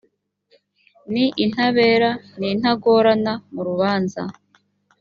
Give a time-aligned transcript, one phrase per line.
[1.11, 2.09] ni intabera
[2.39, 4.21] n’intagorama murubanza.